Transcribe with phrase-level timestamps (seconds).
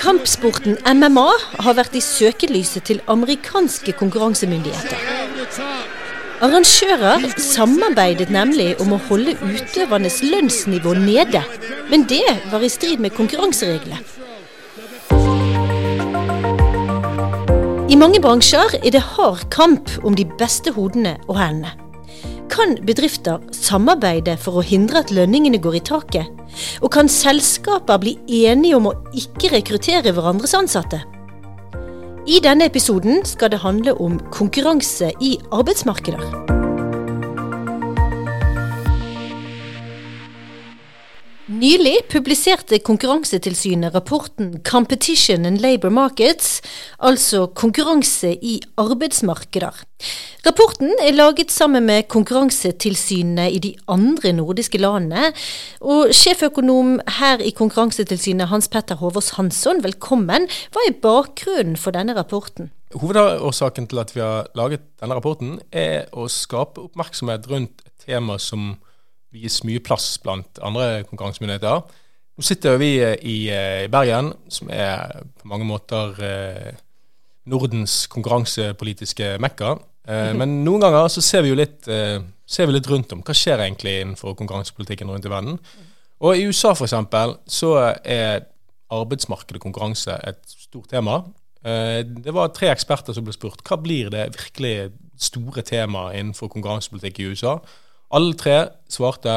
[0.00, 1.28] Kampsporten MMA
[1.64, 4.96] har vært i søkelyset til amerikanske konkurransemyndigheter.
[6.40, 11.42] Arrangører samarbeidet nemlig om å holde utøvernes lønnsnivå nede,
[11.90, 14.00] men det var i strid med konkurransereglene.
[17.90, 21.89] I mange bransjer er det hard kamp om de beste hodene og hendene.
[22.50, 26.28] Kan bedrifter samarbeide for å hindre at lønningene går i taket?
[26.82, 31.04] Og kan selskaper bli enige om å ikke rekruttere hverandres ansatte?
[32.26, 36.59] I denne episoden skal det handle om konkurranse i arbeidsmarkeder.
[41.60, 46.62] Nylig publiserte Konkurransetilsynet rapporten 'Competition in Labour Markets',
[46.98, 49.82] altså konkurranse i arbeidsmarkeder.
[50.46, 55.34] Rapporten er laget sammen med konkurransetilsynene i de andre nordiske landene.
[55.80, 60.48] Og sjeføkonom her i Konkurransetilsynet, Hans Petter Håvås Hansson, velkommen.
[60.72, 62.70] Hva er bakgrunnen for denne rapporten?
[62.94, 68.38] Hovedårsaken til at vi har laget denne rapporten, er å skape oppmerksomhet rundt et tema
[68.38, 68.78] som
[69.34, 71.82] vies mye plass blant andre konkurransemyndigheter.
[72.40, 76.70] Nå sitter vi i, i Bergen, som er på mange måter eh,
[77.50, 79.74] Nordens konkurransepolitiske mekka.
[80.08, 83.22] Eh, men noen ganger så ser vi jo litt, eh, ser vi litt rundt om.
[83.26, 85.58] Hva skjer egentlig innenfor konkurransepolitikken rundt i verden?
[86.20, 86.96] Og i USA f.eks.
[87.48, 88.48] så er
[88.90, 91.22] arbeidsmarked og konkurranse et stort tema.
[91.64, 96.48] Eh, Det var tre eksperter som ble spurt hva blir det virkelig store temaet innenfor
[96.48, 97.58] konkurransepolitikk i USA.
[98.16, 98.56] Alle tre
[98.90, 99.36] svarte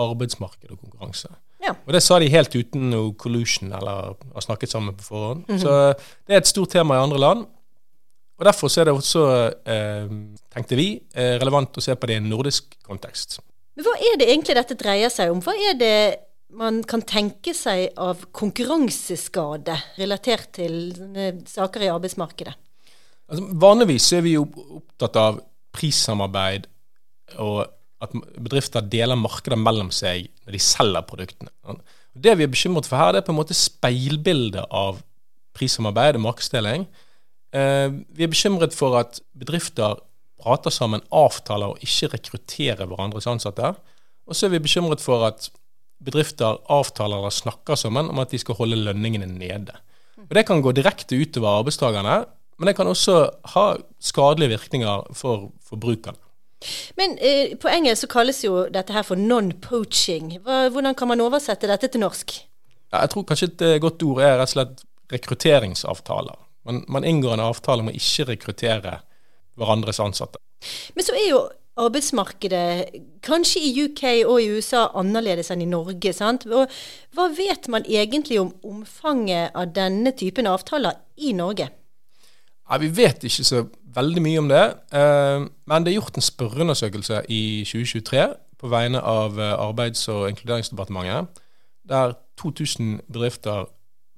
[0.00, 1.30] arbeidsmarked og konkurranse.
[1.64, 1.72] Ja.
[1.86, 5.46] Og det sa de helt uten noe collusion eller har snakket sammen på forhånd.
[5.62, 7.46] Så det er et stort tema i andre land.
[8.34, 9.24] Og Derfor så er det også,
[9.70, 10.08] eh,
[10.52, 13.38] tenkte vi, eh, relevant å se på det i en nordisk kontekst.
[13.76, 15.40] Men hva er det egentlig dette dreier seg om?
[15.40, 16.18] Hva er det
[16.50, 20.92] man kan tenke seg av konkurranseskade relatert til
[21.46, 22.54] saker i arbeidsmarkedet?
[23.30, 24.44] Altså, vanligvis er vi jo
[24.78, 25.40] opptatt av
[25.72, 26.66] prissamarbeid
[27.38, 27.66] og
[28.02, 31.50] at bedrifter deler markeder mellom seg når de selger produktene.
[32.14, 35.00] Det vi er bekymret for her, det er på en måte speilbildet av
[35.54, 36.86] prissamarbeid og markedsdeling.
[37.54, 39.98] Eh, Vi er bekymret for at bedrifter
[40.42, 43.74] prater sammen, avtaler og ikke rekrutterer hverandres ansatte.
[44.26, 45.50] Og så er vi bekymret for at
[46.04, 49.74] bedrifter avtaler eller snakker sammen om at de skal holde lønningene nede.
[50.18, 52.24] Og Det kan gå direkte utover arbeidstakerne,
[52.58, 53.64] men det kan også ha
[54.00, 56.18] skadelige virkninger for forbrukerne.
[57.00, 60.38] Men eh, på engelsk så kalles jo dette her for non-poaching.
[60.44, 62.36] Hvordan kan man oversette dette til norsk?
[62.92, 66.38] Ja, Jeg tror kanskje et eh, godt ord er rett og slett rekrutteringsavtaler.
[66.64, 68.98] Man, man inngår en avtale om å ikke rekruttere
[69.58, 70.40] hverandres ansatte.
[70.96, 76.12] Men så er jo arbeidsmarkedet kanskje i UK og i USA annerledes enn i Norge.
[76.14, 76.46] sant?
[76.46, 76.70] Og
[77.14, 81.68] hva vet man egentlig om omfanget av denne typen avtaler i Norge?
[82.70, 84.64] Ja, vi vet ikke så veldig mye om det,
[84.96, 88.24] eh, men det er gjort en spørreundersøkelse i 2023
[88.58, 91.42] på vegne av eh, Arbeids- og inkluderingsdepartementet,
[91.88, 93.68] der 2000 bedrifter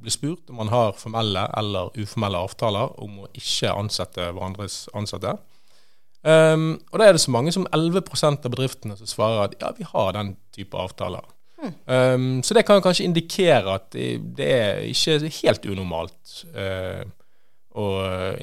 [0.01, 5.35] ble spurt om man har formelle eller uformelle avtaler om å ikke ansette hverandres ansatte.
[6.27, 9.71] Um, og da er det så mange som 11% av bedriftene som svarer at ja,
[9.77, 11.23] vi har den type avtaler.
[11.87, 17.07] Um, så det kan kanskje indikere at det, er ikke helt unormalt eh,
[17.77, 17.87] å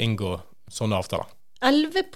[0.01, 0.37] inngå
[0.71, 1.29] sånne avtaler.
[1.63, 2.09] 11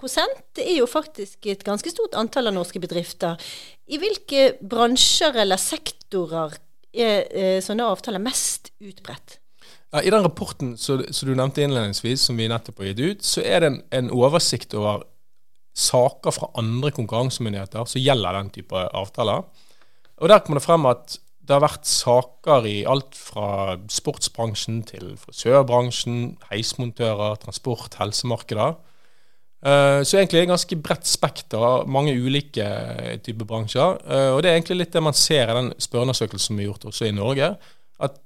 [0.58, 3.40] det er jo faktisk et ganske stort antall av norske bedrifter.
[3.88, 6.58] I hvilke bransjer eller sektorer
[6.92, 9.38] er eh, sånne avtaler mest utbredt?
[9.94, 13.44] Ja, I den rapporten som du nevnte innledningsvis, som vi nettopp har gitt ut, så
[13.46, 15.06] er det en, en oversikt over
[15.78, 19.46] saker fra andre konkurransemyndigheter som gjelder den type avtaler.
[20.18, 25.14] Og Der kommer det frem at det har vært saker i alt fra sportsbransjen til
[25.22, 28.76] frisørbransjen, heismontører, transport, helsemarkeder.
[29.66, 32.68] Eh, Så egentlig er det ganske bredt spekter av mange ulike
[33.24, 33.98] typer bransjer.
[34.06, 36.86] Eh, Og det er egentlig litt det man ser i den spørreundersøkelsen som er gjort
[36.86, 37.56] også i Norge.
[38.00, 38.20] At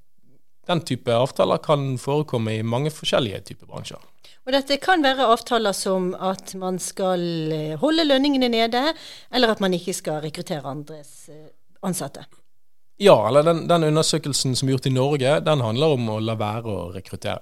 [0.68, 4.02] den type avtaler kan forekomme i mange forskjellige typer bransjer.
[4.46, 7.22] Og dette kan være avtaler som at man skal
[7.54, 8.94] eh, holde lønningene nede,
[9.32, 11.30] eller at man ikke skal rekruttere andres
[11.84, 12.26] ansatte.
[13.02, 16.36] Ja, eller den, den undersøkelsen som er gjort i Norge, den handler om å la
[16.38, 17.42] være å rekruttere.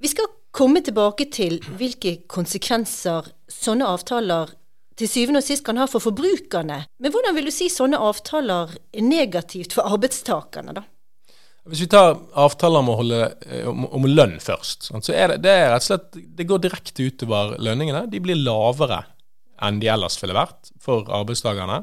[0.00, 4.54] Vi skal komme tilbake til hvilke konsekvenser sånne avtaler
[5.00, 6.82] til syvende og sist kan ha for forbrukerne.
[7.00, 10.86] Men hvordan vil du si sånne avtaler er negativt for arbeidstakerne, da?
[11.68, 15.52] Hvis vi tar avtaler om, holde, eh, om, om lønn først, så er det, det
[15.52, 18.06] er rett og slett Det går direkte utover lønningene.
[18.10, 19.02] De blir lavere
[19.60, 21.82] enn de ellers ville vært for arbeidstakerne.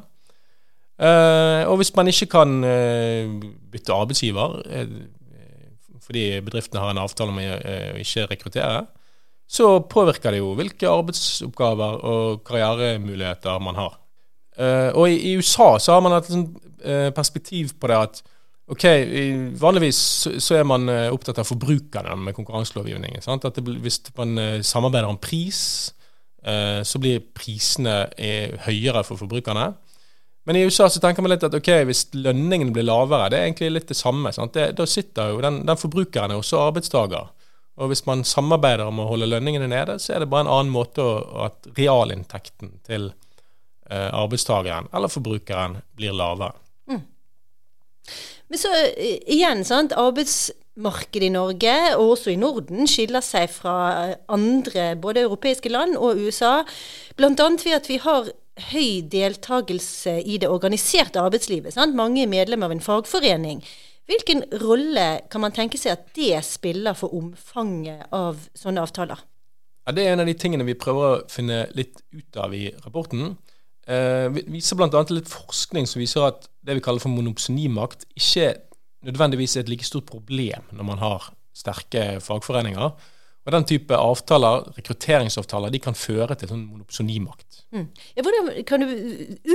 [0.98, 3.30] Eh, og hvis man ikke kan eh,
[3.72, 4.94] bytte arbeidsgiver eh,
[6.02, 8.86] fordi bedriftene har en avtale om å ikke rekruttere,
[9.48, 13.98] så påvirker det jo hvilke arbeidsoppgaver og karrieremuligheter man har.
[14.96, 18.22] Og i, USA så har man et sånt, eh, perspektiv på det at
[18.72, 18.86] ok,
[19.60, 20.00] vanligvis
[20.40, 23.22] så er man opptatt av forbrukerne med konkurranselovgivningen.
[23.24, 23.44] Sant?
[23.44, 25.92] At det, hvis man samarbeider om pris,
[26.88, 28.00] så blir prisene
[28.64, 29.74] høyere for forbrukerne.
[30.48, 33.50] Men i USA så tenker man litt at ok, hvis lønningen blir lavere, det er
[33.50, 34.32] egentlig litt det samme.
[34.56, 37.34] Det, da sitter jo den, den forbrukeren er også arbeidstaker.
[37.78, 40.72] Og hvis man samarbeider om å holde lønningene nede, så er det bare en annen
[40.72, 41.04] måte
[41.44, 46.56] at realinntekten til eh, arbeidstakeren eller forbrukeren blir lavere.
[46.88, 47.04] Mm.
[48.48, 48.72] Men så
[49.04, 50.00] igjen, sant.
[50.00, 53.78] Arbeidsmarkedet i Norge, og også i Norden, skiller seg fra
[54.32, 56.62] andre både europeiske land og USA.
[57.20, 57.36] Bl.a.
[57.36, 58.32] ved at vi har
[58.72, 61.76] høy deltakelse i det organiserte arbeidslivet.
[61.76, 61.96] Sant?
[61.98, 63.64] Mange er medlem av en fagforening.
[64.08, 69.20] Hvilken rolle kan man tenke seg at det spiller for omfanget av sånne avtaler?
[69.88, 72.70] Ja, det er en av de tingene vi prøver å finne litt ut av i
[72.86, 73.36] rapporten.
[73.88, 75.04] Eh, vi viser bl.a.
[75.12, 78.50] litt forskning som viser at det vi kaller for monopsonimakt, ikke
[79.08, 82.92] nødvendigvis er et like stort problem når man har sterke fagforeninger.
[83.48, 87.62] Og Den type avtaler, rekrutteringsavtaler de kan føre til sånn monopsonimakt.
[87.72, 87.86] Mm.
[88.18, 88.90] Ja, hvordan, kan du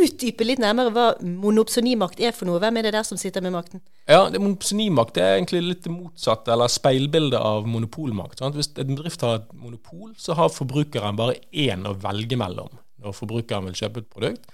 [0.00, 2.60] utdype litt nærmere hva monopsonimakt er for noe?
[2.62, 3.82] Hvem er det der som sitter med makten?
[4.08, 8.40] Ja, det, Monopsonimakt er egentlig litt det motsatte, eller speilbildet av monopolmakt.
[8.40, 8.56] Sant?
[8.56, 12.72] Hvis en bedrift har et monopol, så har forbrukeren bare én å velge mellom
[13.02, 14.52] når forbrukeren vil kjøpe et produkt.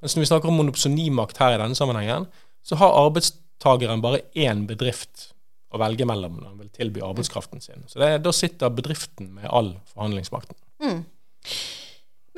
[0.00, 2.26] Mens når vi snakker om monopsonimakt her i denne sammenhengen,
[2.66, 5.30] så har arbeidstakeren bare én bedrift
[5.70, 7.84] å velge mellom når han vil tilby arbeidskraften sin.
[7.86, 10.58] Så det, Da sitter bedriften med all forhandlingsmakten.
[10.82, 11.04] Mm.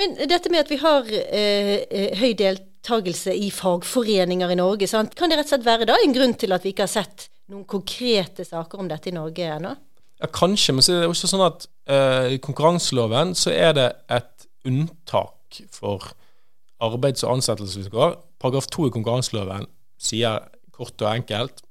[0.01, 5.15] Men dette med at vi har eh, eh, høy deltakelse i fagforeninger i Norge, sant?
[5.17, 7.29] kan det rett og slett være da en grunn til at vi ikke har sett
[7.53, 9.75] noen konkrete saker om dette i Norge ennå?
[10.23, 13.89] Ja, Kanskje, men så er det også sånn at eh, i konkurranseloven så er det
[14.13, 16.13] et unntak for
[16.83, 18.17] arbeids- og ansettelsesvilkår.
[18.43, 19.69] Paragraf 2 i konkurranseloven
[20.03, 20.41] sier
[20.75, 21.63] kort og enkelt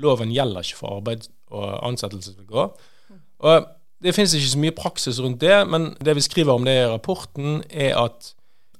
[0.00, 2.72] loven gjelder ikke for arbeid- og ansettelsesvilkår.
[3.40, 3.68] Og
[4.00, 6.86] Det finnes ikke så mye praksis rundt det, men det vi skriver om det i
[6.88, 8.30] rapporten, er at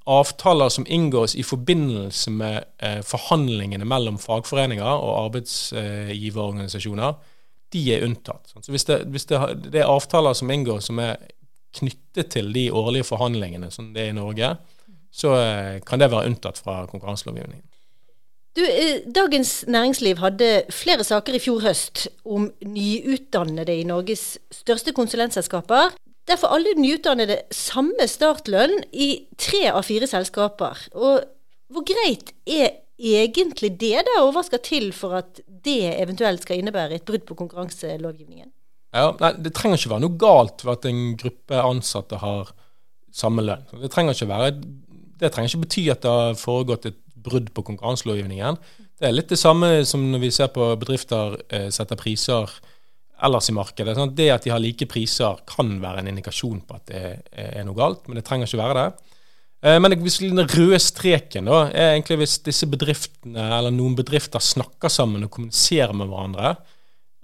[0.09, 7.13] avtaler som inngås i forbindelse med eh, forhandlingene mellom fagforeninger og arbeidsgiverorganisasjoner,
[7.73, 8.49] de er unntatt.
[8.49, 9.41] Så Hvis, det, hvis det,
[9.73, 11.21] det, er avtaler som inngår som er
[11.77, 14.55] knyttet til de årlige forhandlingene som det er i Norge,
[15.13, 17.67] så eh, kan det være unntatt fra konkurranselovgivningen.
[18.61, 24.93] Du, eh, Dagens Næringsliv hadde flere saker i fjor høst om nyutdannede i Norges største
[24.93, 25.95] konsulentselskaper.
[26.29, 29.09] Der får alle nyutdannede samme startlønn i
[29.41, 30.83] tre av fire selskaper.
[30.93, 31.25] Og
[31.73, 36.61] hvor greit er egentlig det, da, og hva skal til for at det eventuelt skal
[36.61, 38.53] innebære et brudd på konkurranselovgivningen?
[38.93, 42.53] Ja, nei, Det trenger ikke være noe galt ved at en gruppe ansatte har
[43.09, 43.65] samme lønn.
[43.81, 44.53] Det trenger ikke være
[45.21, 48.59] det trenger ikke bety at det har foregått et brudd på konkurranselovgivningen.
[49.01, 52.51] Det er litt det samme som når vi ser på bedrifter eh, setter priser
[53.25, 53.95] ellers i markedet.
[53.97, 57.65] Sånn det at de har like priser kan være en indikasjon på at det er
[57.69, 59.17] noe galt, men det trenger ikke være det.
[59.63, 64.93] Eh, men den røde streken da, er egentlig hvis disse bedriftene eller noen bedrifter snakker
[64.93, 66.55] sammen og kommuniserer med hverandre,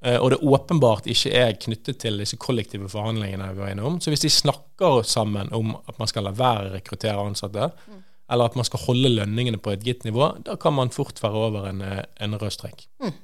[0.05, 4.01] eh, og det åpenbart ikke er knyttet til disse kollektive forhandlingene vi var innom.
[4.01, 8.03] Så hvis de snakker sammen om at man skal la være å rekruttere ansatte, mm
[8.31, 11.47] eller at man skal holde lønningene på et gitt nivå, da kan man fort være
[11.49, 12.89] over en, eh, en rød strek.
[13.03, 13.15] Mm.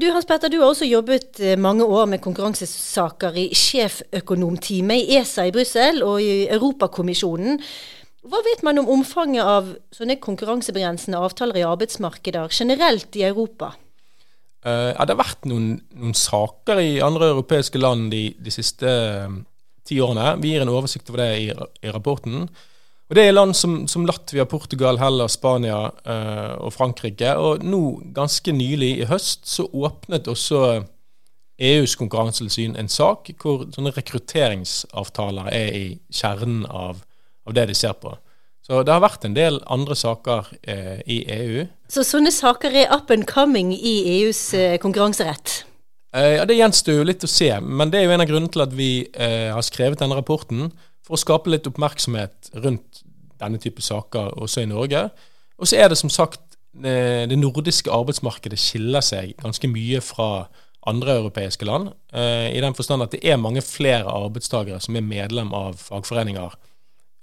[0.00, 5.18] Du Hans Petter, du har også jobbet eh, mange år med konkurransesaker i sjeføkonomteamet i
[5.20, 7.60] ESA i Brussel og i Europakommisjonen.
[8.28, 13.74] Hva vet man om omfanget av sånne konkurransebegrensende avtaler i arbeidsmarkeder generelt i Europa?
[14.64, 18.88] Uh, ja, det har vært noen, noen, saker i andre europeiske land de, de siste
[18.88, 19.36] uh,
[19.86, 20.32] ti årene.
[20.42, 21.46] Vi gir en oversikt over det i,
[21.84, 22.48] i rapporten.
[23.08, 27.32] Og Det er land som, som Latvia, Portugal, Hellas, Spania eh, og Frankrike.
[27.40, 27.80] Og nå,
[28.12, 30.82] ganske nylig i høst, så åpnet også
[31.58, 37.00] EUs konkurransetilsyn en sak hvor sånne rekrutteringsavtaler er i kjernen av,
[37.48, 38.12] av, det de ser på.
[38.62, 41.64] Så det har vært en del andre saker eh, i EU.
[41.88, 45.62] Så sånne saker er up and coming i EUs eh, konkurranserett?
[46.14, 48.52] Eh, ja, Det gjenstår jo litt å se, men det er jo en av grunnene
[48.52, 50.68] til at vi eh, har skrevet denne rapporten
[51.08, 53.02] for å skape litt oppmerksomhet rundt
[53.40, 55.06] denne type saker også i Norge.
[55.58, 60.48] Og så er det som sagt eh, det nordiske arbeidsmarkedet skiller seg ganske mye fra
[60.88, 65.04] andre europeiske land, eh, i den forstand at det er mange flere arbeidstakere som er
[65.04, 66.54] medlem av fagforeninger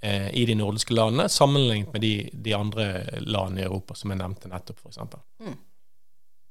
[0.02, 2.88] eh, i de nordiske landene, sammenlignet med de, de andre
[3.24, 5.00] landene i Europa som jeg nevnte nettopp, f.eks.
[5.42, 5.56] Mm.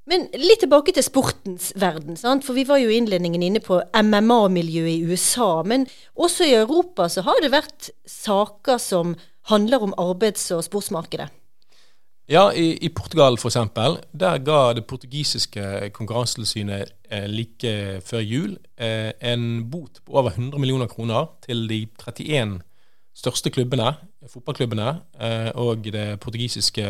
[0.06, 2.18] Men litt tilbake til sportens verden.
[2.20, 2.46] Sant?
[2.46, 5.64] For vi var jo i innledningen inne på MMA-miljøet i USA.
[5.66, 9.16] Men også i Europa så har det vært saker som
[9.50, 11.32] handler om arbeids- og sportsmarkedet.
[12.30, 13.58] Ja, i, i Portugal f.eks.
[14.18, 20.58] Der ga det portugisiske konkurransetilsynet eh, like før jul eh, en bot på over 100
[20.62, 22.60] millioner kroner til de 31
[23.16, 23.94] største klubbene,
[24.26, 24.88] fotballklubbene
[25.22, 26.88] eh, og det portugisiske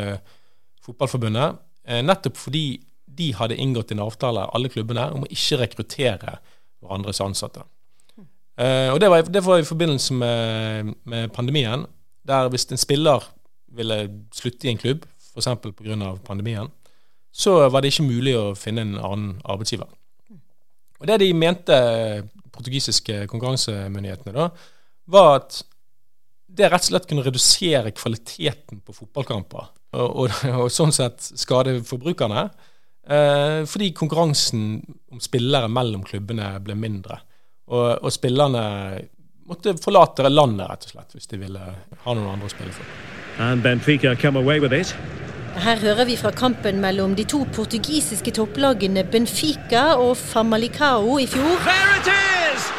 [0.87, 1.59] fotballforbundet.
[1.83, 2.65] Eh, nettopp fordi
[3.17, 6.37] de hadde inngått en avtale, alle klubbene, om å ikke rekruttere
[6.83, 7.65] hverandres ansatte.
[8.55, 11.83] Uh, og det var, det var, i forbindelse med, med, pandemien,
[12.25, 13.25] der hvis en spiller
[13.75, 13.97] ville
[14.33, 15.03] slutte i en klubb,
[15.33, 15.49] f.eks.
[15.75, 16.13] pga.
[16.23, 16.71] pandemien,
[17.35, 19.89] så var det ikke mulig å finne en annen arbeidsgiver.
[21.01, 21.75] Og Det de mente,
[22.55, 24.47] portugisiske konkurransemyndighetene, da,
[25.11, 25.59] var at
[26.55, 29.67] det rett og slett kunne redusere kvaliteten på fotballkamper,
[29.99, 32.47] og, og, og sånn sett skade forbrukerne.
[33.05, 34.81] Eh, fordi konkurransen
[35.11, 37.19] om spillere mellom klubbene ble mindre.
[37.69, 38.63] Og, og, spillerne
[39.45, 42.95] måtte forlate landet, rett og slett, hvis de ville ha noen andre å spille for.
[45.65, 51.59] Her hører vi fra kampen mellom de to portugisiske topplagene Benfica og Famalicao i fjor.
[51.63, 52.34] There it is!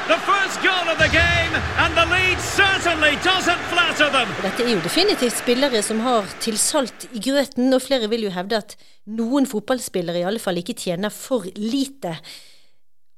[0.07, 4.29] The first goal of the game, and the lead certainly doesn't flatter them.
[4.39, 8.61] Dette er jo definitivt spillere som har tilsalt i grøten, og flere vil jo hevde
[8.61, 8.77] at
[9.19, 12.15] noen fotballspillere i alle fall ikke tjener for lite.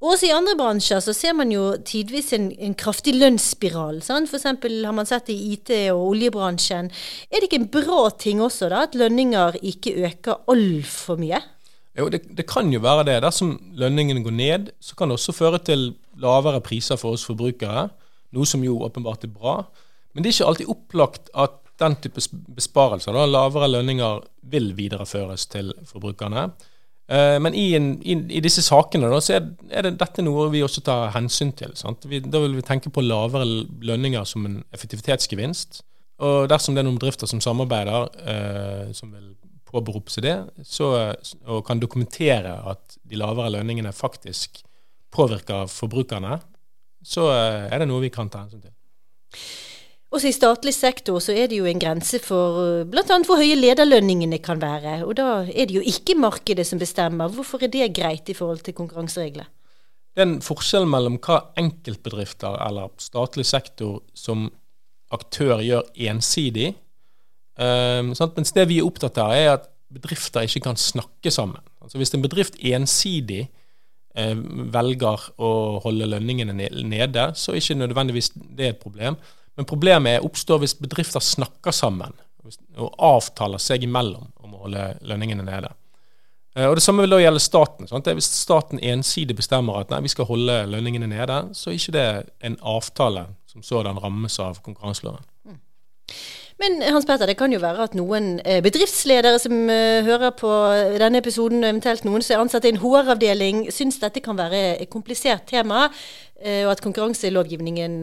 [0.00, 4.00] Også i andre bransjer så ser man jo tidvis en, en kraftig lønnsspiral.
[4.06, 4.32] Sant?
[4.32, 6.88] For eksempel har man sett det i IT- og oljebransjen.
[7.28, 11.44] Er det ikke en bra ting også da, at lønninger ikke øker altfor mye?
[11.96, 13.20] Jo, det, det, kan jo være det.
[13.24, 17.88] Dersom lønningene går ned, så kan det også føre til lavere priser for oss forbrukere,
[18.36, 19.62] noe som jo åpenbart er bra.
[20.12, 22.22] Men det er ikke alltid opplagt at den type
[22.56, 26.48] besparelser, da, lavere lønninger, vil videreføres til forbrukerne.
[27.08, 30.48] Eh, men i, en, i, i, disse sakene da, så er, er det, dette noe
[30.52, 31.72] vi også tar hensyn til.
[32.08, 33.46] Vi, da vil vi tenke på lavere
[33.84, 35.82] lønninger som en effektivitetsgevinst.
[36.24, 39.30] Og dersom det er noen bedrifter som samarbeider, eh, som vil
[39.68, 40.90] påberope seg det, så,
[41.46, 44.62] og kan dokumentere at de lavere lønningene faktisk
[45.14, 46.38] påvirker forbrukerne,
[47.04, 48.74] så eh, er det noe vi kan ta hensyn til.
[50.08, 53.04] Også i statlig sektor så er det jo en grense for eh, bl.a.
[53.28, 55.02] hvor høye lederlønningene kan være.
[55.04, 57.28] Og da er det jo ikke markedet som bestemmer.
[57.32, 59.48] Hvorfor er det greit i forhold til konkurranseregler?
[60.16, 64.48] Det er en forskjell mellom hva enkeltbedrifter eller statlig sektor som
[65.14, 66.72] aktør gjør ensidig.
[67.58, 71.62] Um, Mens det vi er opptatt av, er at bedrifter ikke kan snakke sammen.
[71.82, 73.48] Altså Hvis en bedrift ensidig
[74.18, 74.34] Eh,
[74.74, 75.48] velger å
[75.84, 79.18] holde lønningene nede, så er ikke nødvendigvis det et problem.
[79.54, 82.16] Men problemet oppstår hvis bedrifter snakker sammen
[82.80, 85.70] og avtaler seg imellom om å holde lønningene nede.
[86.56, 87.90] Eh, og Det samme vil da gjelde staten.
[87.90, 88.10] Sant?
[88.18, 92.08] Hvis staten ensidig bestemmer at nei, vi skal holde lønningene nede, så er ikke det
[92.48, 95.22] en avtale som sådan rammes av konkurranseloven.
[95.44, 95.60] Mm.
[96.58, 100.50] Men Hans Petter, det kan jo være at noen eh, bedriftsledere som uh, hører på
[100.98, 104.90] denne episoden, eventuelt noen som er ansatt i en HR-avdeling, syns dette kan være et
[104.90, 107.94] komplisert tema, uh, og at konkurranselovgivningen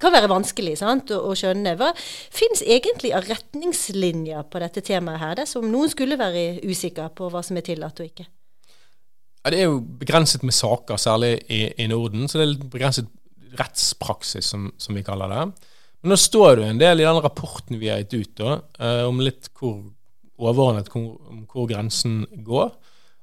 [0.00, 1.76] kan være vanskelig sant, å, skjønne.
[1.80, 7.28] Hva fins egentlig av retningslinjer på dette temaet her, dersom noen skulle være usikker på
[7.28, 8.26] hva som er tillatt og ikke?
[9.44, 12.66] Ja, det er jo begrenset med saker, særlig i, i Norden, så det er litt
[12.72, 13.12] begrenset
[13.60, 15.70] rettspraksis, som, som vi kaller det.
[16.04, 19.06] Men nå står det en del i den rapporten vi har gitt ut, da, eh,
[19.08, 19.78] om litt hvor
[20.36, 21.14] overordnet hvor,
[21.48, 22.74] hvor grensen går.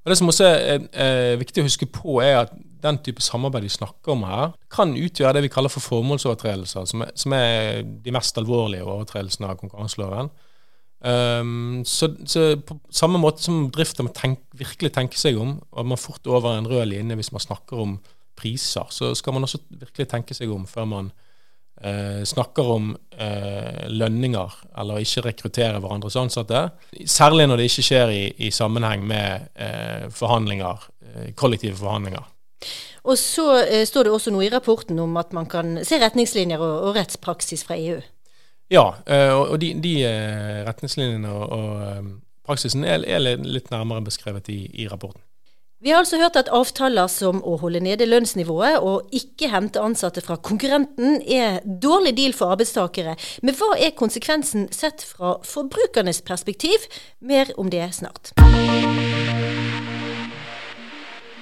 [0.02, 3.68] Og Det som også er, er, viktig å huske på, er at den type samarbeid
[3.68, 7.84] vi snakker om her, kan utgjøre det vi kaller for formålsovertredelser, som er, som er
[7.86, 10.32] de mest alvorlige overtredelsene av konkurranseloven.
[11.06, 15.94] Um, så, så, på samme måte som bedrifter må tenk, virkelig tenke seg om, og
[15.94, 18.00] man fort over en rød linje hvis man snakker om
[18.38, 21.14] priser, så skal man også virkelig tenke seg om før man
[21.84, 26.68] eh, snakker om eh, lønninger, eller ikke rekruttere hverandres ansatte.
[27.06, 32.28] Særlig når det ikke skjer i, i sammenheng med eh, forhandlinger, eh, kollektive forhandlinger.
[33.04, 36.62] Og så eh, står det også noe i rapporten om at man kan se retningslinjer
[36.62, 38.02] og, og rettspraksis fra EU.
[38.72, 39.96] Ja, eh, og de, de
[40.68, 42.12] retningslinjene og, og
[42.48, 45.24] praksisen er, er, litt nærmere beskrevet i, i rapporten.
[45.82, 50.22] Vi har altså hørt at avtaler som å holde nede lønnsnivået og ikke hente ansatte
[50.22, 53.16] fra konkurrenten er dårlig deal for arbeidstakere.
[53.42, 56.86] Men hva er konsekvensen sett fra forbrukernes perspektiv?
[57.18, 58.30] Mer om det snart.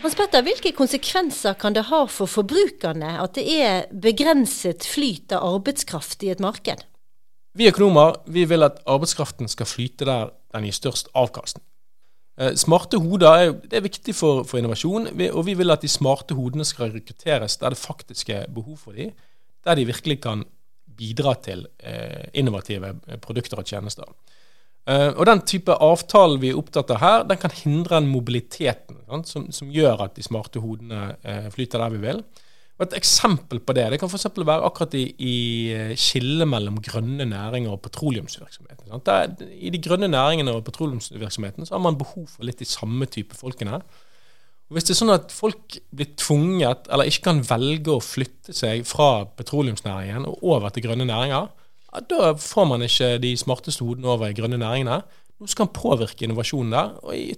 [0.05, 5.57] Hans Petter, hvilke konsekvenser kan det ha for forbrukerne at det er begrenset flyt av
[5.57, 6.87] arbeidskraft i et marked?
[7.59, 11.65] Vi økonomer vi vil at arbeidskraften skal flyte der den gir størst avkastning.
[12.39, 16.37] Eh, smarte hoder er, er viktig for, for, innovasjon, og vi vil at de smarte
[16.37, 19.11] hodene skal rekrutteres der det faktisk er behov for dem,
[19.67, 20.45] der de virkelig kan
[20.99, 22.93] bidra til eh, innovative
[23.23, 24.07] produkter og tjenester.
[24.89, 29.43] Og Den type avtale vi er opptatt av her, den kan hindre den mobiliteten som,
[29.53, 31.11] som, gjør at de smarte hodene
[31.53, 32.23] flyter der vi vil.
[32.79, 35.35] Og Et eksempel på det det kan for være akkurat i, i
[35.75, 38.87] eh, skillet mellom grønne næringer og petroleumsvirksomheten.
[39.05, 43.05] Der, I de grønne næringene og petroleumsvirksomheten så har man behov for litt de samme
[43.05, 43.81] type folkene.
[44.69, 48.55] Og Hvis det er sånn at folk blir tvunget, eller ikke kan velge å flytte
[48.55, 51.49] seg fra petroleumsnæringen og over til grønne næringer,
[51.89, 55.01] ja, da får man ikke de smarteste hodene over i grønne næringene.
[55.39, 57.33] Nå skal man påvirke innovasjonen der, og i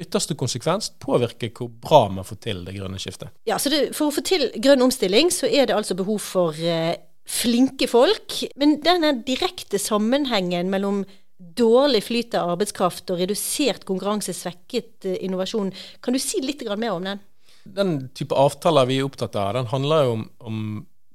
[0.00, 3.32] ytterste konsekvens påvirke hvor bra man får til det grønne skiftet.
[3.48, 6.58] Ja, så det, For å få til grønn omstilling, så er det altså behov for
[6.58, 6.96] eh,
[7.28, 8.40] flinke folk.
[8.60, 11.04] Men denne direkte sammenhengen mellom
[11.38, 16.96] dårlig flyt av arbeidskraft og redusert konkurranse, svekket eh, innovasjon, kan du si litt mer
[16.96, 17.24] om den?
[17.68, 20.62] Den type avtaler vi er opptatt av, den handler jo om, om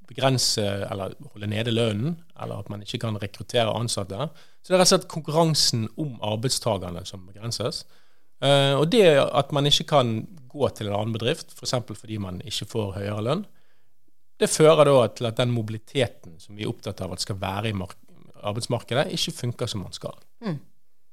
[0.10, 4.30] begrense eller holde nede lønnen, eller at man ikke kan rekruttere ansatte.
[4.62, 7.84] Så det er rett og slett konkurransen om arbeidstakerne som begrenses.
[8.44, 10.16] Uh, og det at man ikke kan
[10.52, 11.78] gå til en annen bedrift, f.eks.
[11.88, 13.46] For fordi man ikke får høyere lønn,
[14.42, 17.72] det fører da til at den mobiliteten som vi er opptatt av at skal være
[17.72, 17.76] i
[18.44, 20.18] arbeidsmarkedet, ikke funker som man skal.
[20.44, 20.58] Mm.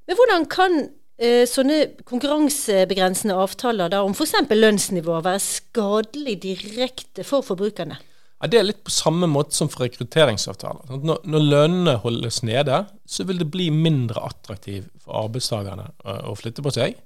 [0.09, 4.35] Men hvordan kan uh, sånne konkurransebegrensende avtaler da, om f.eks.
[4.51, 8.01] lønnsnivå være skadelig direkte for forbrukerne?
[8.41, 10.89] Ja, Det er litt på samme måte som for rekrutteringsavtaler.
[11.05, 16.35] Når, når lønnene holdes nede, så vil det bli mindre attraktivt for arbeidstakerne å, å
[16.35, 16.97] flytte på seg.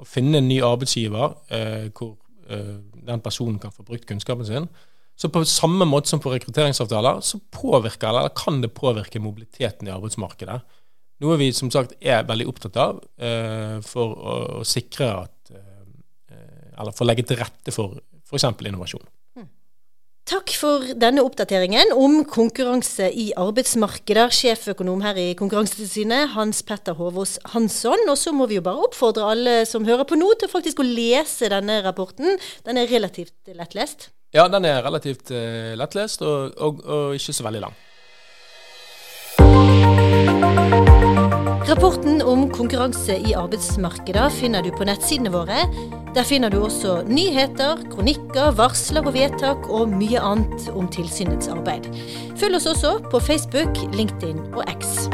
[0.00, 2.16] Å finne en ny arbeidsgiver eh, hvor
[2.48, 4.68] eh, den personen kan få brukt kunnskapen sin.
[5.18, 9.92] Så på samme måte som på rekrutteringsavtaler, så påvirker, eller kan det påvirke mobiliteten i
[9.94, 10.60] arbeidsmarkedet.
[11.22, 16.38] Noe vi som sagt er veldig opptatt av eh, for å, å, sikre at eh,
[16.72, 18.48] Eller for å legge til rette for f.eks.
[18.48, 19.04] innovasjon.
[20.32, 24.32] Takk for denne oppdateringen om konkurranse i arbeidsmarkeder.
[24.32, 28.00] Sjeføkonom her i Konkurransetilsynet, Hans Petter Hovås Hansson.
[28.08, 30.88] Og så må vi jo bare oppfordre alle som hører på nå, til faktisk å
[30.88, 32.40] lese denne rapporten.
[32.64, 34.08] Den er relativt lettlest.
[34.32, 37.76] Ja, den er relativt uh, lettlest, og, og, og ikke så veldig lang.
[41.62, 45.62] Rapporten om konkurranse i arbeidsmarkedet finner du på nettsidene våre.
[46.12, 51.86] Der finner du også nyheter, kronikker, varsler og vedtak og mye annet om tilsynets arbeid.
[52.40, 55.06] Følg oss også på Facebook, LinkedIn og X.